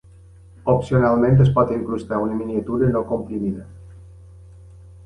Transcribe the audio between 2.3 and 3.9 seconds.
miniatura no comprimida.